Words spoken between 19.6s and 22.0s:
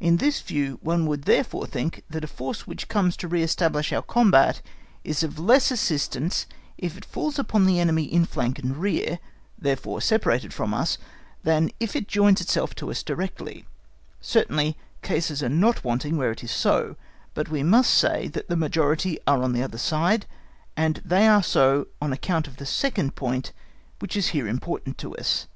other side, and they are so